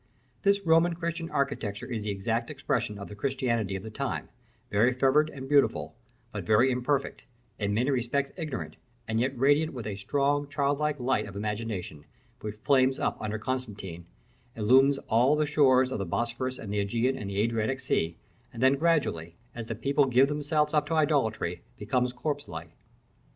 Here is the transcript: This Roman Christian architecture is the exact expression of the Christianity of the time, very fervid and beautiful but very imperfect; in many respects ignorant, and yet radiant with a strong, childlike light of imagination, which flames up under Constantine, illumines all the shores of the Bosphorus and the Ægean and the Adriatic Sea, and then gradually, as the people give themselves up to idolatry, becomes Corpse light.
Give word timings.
This 0.41 0.61
Roman 0.61 0.95
Christian 0.95 1.29
architecture 1.29 1.85
is 1.85 2.01
the 2.01 2.09
exact 2.09 2.49
expression 2.49 2.97
of 2.97 3.07
the 3.07 3.13
Christianity 3.13 3.75
of 3.75 3.83
the 3.83 3.91
time, 3.91 4.29
very 4.71 4.93
fervid 4.93 5.29
and 5.29 5.47
beautiful 5.47 5.95
but 6.31 6.43
very 6.43 6.71
imperfect; 6.71 7.21
in 7.59 7.75
many 7.75 7.91
respects 7.91 8.31
ignorant, 8.35 8.77
and 9.07 9.19
yet 9.19 9.37
radiant 9.37 9.73
with 9.73 9.85
a 9.85 9.97
strong, 9.97 10.49
childlike 10.49 10.99
light 10.99 11.27
of 11.27 11.35
imagination, 11.35 12.03
which 12.39 12.55
flames 12.63 12.97
up 12.97 13.15
under 13.21 13.37
Constantine, 13.37 14.07
illumines 14.55 14.97
all 15.07 15.35
the 15.35 15.45
shores 15.45 15.91
of 15.91 15.99
the 15.99 16.03
Bosphorus 16.05 16.57
and 16.57 16.73
the 16.73 16.83
Ægean 16.83 17.15
and 17.15 17.29
the 17.29 17.37
Adriatic 17.39 17.79
Sea, 17.79 18.17
and 18.51 18.63
then 18.63 18.77
gradually, 18.77 19.35
as 19.53 19.67
the 19.67 19.75
people 19.75 20.05
give 20.05 20.29
themselves 20.29 20.73
up 20.73 20.87
to 20.87 20.95
idolatry, 20.95 21.61
becomes 21.77 22.11
Corpse 22.11 22.47
light. 22.47 22.71